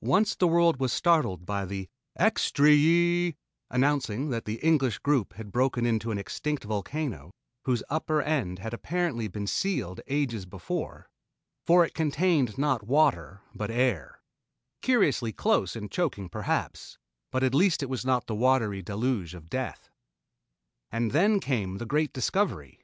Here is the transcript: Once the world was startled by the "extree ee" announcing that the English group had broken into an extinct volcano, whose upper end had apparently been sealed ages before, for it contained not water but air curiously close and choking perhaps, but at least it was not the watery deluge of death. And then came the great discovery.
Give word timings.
Once 0.00 0.34
the 0.34 0.48
world 0.48 0.80
was 0.80 0.90
startled 0.90 1.44
by 1.44 1.66
the 1.66 1.86
"extree 2.18 2.78
ee" 2.78 3.36
announcing 3.70 4.30
that 4.30 4.46
the 4.46 4.54
English 4.64 4.98
group 5.00 5.34
had 5.34 5.52
broken 5.52 5.84
into 5.84 6.10
an 6.10 6.16
extinct 6.16 6.64
volcano, 6.64 7.30
whose 7.66 7.82
upper 7.90 8.22
end 8.22 8.58
had 8.60 8.72
apparently 8.72 9.28
been 9.28 9.46
sealed 9.46 10.00
ages 10.06 10.46
before, 10.46 11.10
for 11.66 11.84
it 11.84 11.92
contained 11.92 12.56
not 12.56 12.86
water 12.86 13.42
but 13.54 13.70
air 13.70 14.22
curiously 14.80 15.30
close 15.30 15.76
and 15.76 15.90
choking 15.92 16.30
perhaps, 16.30 16.96
but 17.30 17.42
at 17.42 17.54
least 17.54 17.82
it 17.82 17.90
was 17.90 18.02
not 18.02 18.26
the 18.26 18.34
watery 18.34 18.80
deluge 18.80 19.34
of 19.34 19.50
death. 19.50 19.90
And 20.90 21.10
then 21.10 21.38
came 21.38 21.76
the 21.76 21.84
great 21.84 22.14
discovery. 22.14 22.80